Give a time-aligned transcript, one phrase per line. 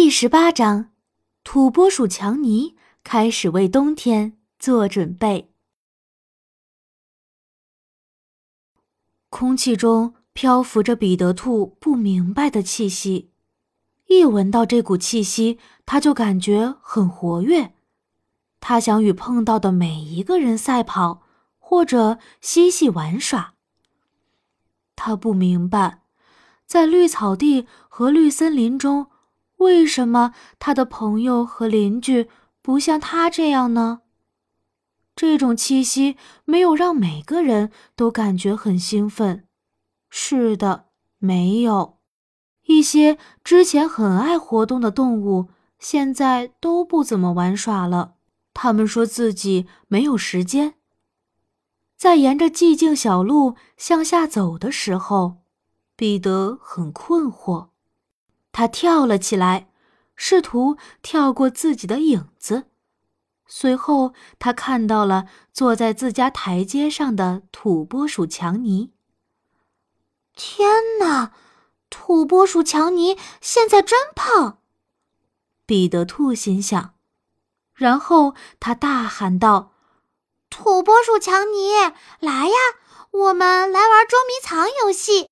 [0.00, 0.92] 第十八章，
[1.42, 5.50] 土拨鼠强尼开始为冬天做准备。
[9.28, 13.32] 空气中漂浮着彼得兔不明白的气息，
[14.06, 17.74] 一闻到这股气息，他就感觉很活跃。
[18.60, 21.22] 他想与碰到的每一个人赛跑，
[21.58, 23.54] 或者嬉戏玩耍。
[24.94, 26.02] 他不明白，
[26.64, 29.10] 在绿草地和绿森林中。
[29.58, 32.28] 为什么他的朋友和邻居
[32.60, 34.00] 不像他这样呢？
[35.14, 39.46] 这种气息没有让每个人都感觉很兴奋。
[40.08, 40.86] 是的，
[41.18, 41.98] 没有。
[42.66, 48.14] 一些之前很爱活动的动物，现在都不怎么玩耍了。
[48.54, 50.74] 他们说自己没有时间。
[51.96, 55.38] 在沿着寂静小路向下走的时候，
[55.96, 57.67] 彼得很困惑。
[58.58, 59.68] 他跳了起来，
[60.16, 62.64] 试图跳过自己的影子。
[63.46, 68.90] 随后，他看到了坐在自家台阶上的土拨鼠强尼。
[70.34, 71.30] 天哪，
[71.88, 74.58] 土拨鼠强尼现在真胖！
[75.64, 76.94] 彼得兔心想。
[77.74, 79.70] 然后他大喊道
[80.50, 81.74] ：“土拨鼠强尼，
[82.18, 82.56] 来呀，
[83.12, 85.28] 我们来玩捉迷藏游戏！”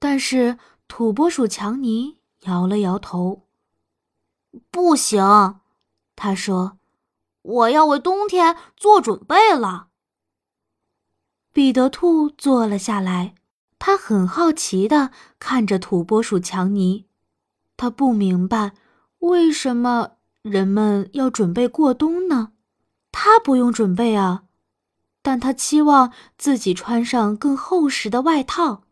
[0.00, 0.58] 但是。
[0.96, 3.42] 土拨鼠强尼摇了摇头，
[4.70, 5.56] 不行，
[6.14, 6.78] 他说
[7.42, 9.88] ：“我要为冬天做准备了。”
[11.52, 13.34] 彼得兔坐了下来，
[13.80, 17.06] 他很好奇的看着土拨鼠强尼，
[17.76, 18.74] 他不明白
[19.18, 22.52] 为什么人们要准备过冬呢？
[23.10, 24.44] 他不用准备啊，
[25.22, 28.83] 但他期望自己穿上更厚实的外套。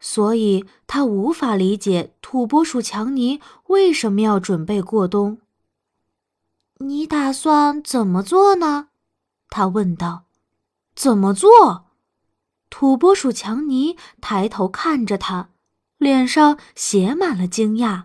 [0.00, 5.38] 所以他无法理解土拨鼠强尼为什么要准备过冬。
[6.78, 8.88] 你打算怎么做呢？
[9.50, 10.24] 他问道。
[10.94, 11.84] 怎么做？
[12.70, 15.50] 土拨鼠强尼抬头看着他，
[15.96, 18.04] 脸上写满了惊讶。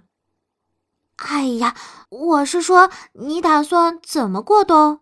[1.17, 1.75] 哎呀，
[2.09, 4.99] 我是说，你打算怎么过冬？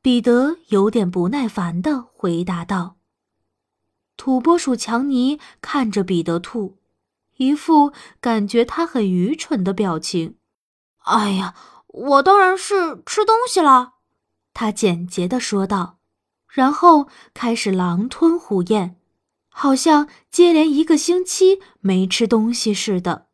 [0.00, 2.96] 彼得有点不耐烦的回答道。
[4.16, 6.76] 土拨鼠强尼看着彼得兔，
[7.36, 10.36] 一副感觉他很愚蠢的表情。
[11.04, 11.54] “哎呀，
[11.86, 13.94] 我当然是吃东西了。”
[14.54, 15.98] 他简洁的说道，
[16.48, 18.96] 然后开始狼吞虎咽，
[19.48, 23.26] 好像接连一个星期没吃东西似的。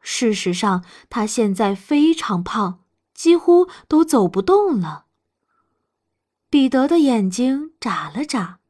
[0.00, 2.80] 事实上，他现在非常胖，
[3.12, 5.06] 几乎都走不动了。
[6.48, 8.60] 彼得的眼睛眨了眨。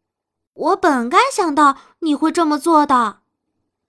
[0.55, 3.21] 我本该想到你会这么做的，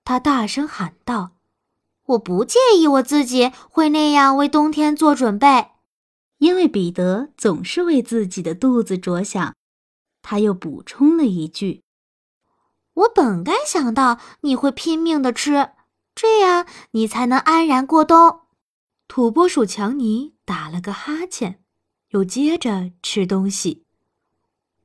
[0.05, 1.31] 他大声喊道
[2.07, 5.71] ：“我不介意我自己会那样为冬天做准备，
[6.37, 9.53] 因为彼得总是为自己的肚子着想。”
[10.23, 11.83] 他又补充了一句
[12.93, 15.71] ：“我本该想到你会拼命的吃，
[16.15, 18.39] 这样你才能安然过冬。”
[19.09, 21.61] 土拨鼠强尼打了个哈欠，
[22.11, 23.83] 又接着吃东西。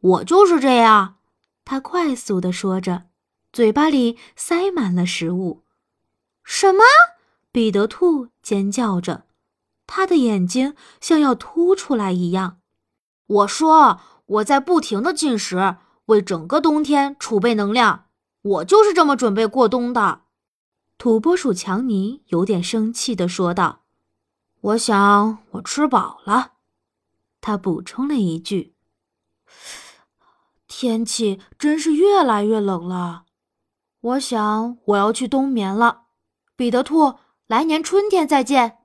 [0.00, 1.17] 我就是这样。
[1.70, 3.08] 他快速的说着，
[3.52, 5.64] 嘴巴里塞满了食物。
[6.42, 6.82] 什么？
[7.52, 9.26] 彼得兔尖叫着，
[9.86, 12.60] 他的眼睛像要凸出来一样。
[13.26, 15.76] 我说我在不停的进食，
[16.06, 18.06] 为整个冬天储备能量。
[18.40, 20.22] 我就是这么准备过冬的。
[20.96, 23.82] 土拨鼠强尼有点生气的说道
[24.72, 26.54] ：“我想我吃饱了。”
[27.42, 28.74] 他补充了一句。
[30.68, 33.24] 天气真是越来越冷了，
[34.00, 36.02] 我想我要去冬眠了。
[36.54, 37.14] 彼得兔，
[37.46, 38.78] 来年春天再见。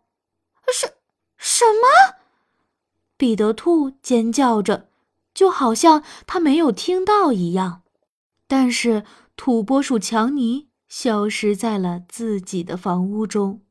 [0.73, 0.93] 什
[1.37, 2.15] 什么？
[3.17, 4.89] 彼得兔尖叫着，
[5.33, 7.83] 就好像他没有听到一样。
[8.47, 9.03] 但是
[9.35, 13.62] 土拨鼠强尼消失在了自己的房屋中。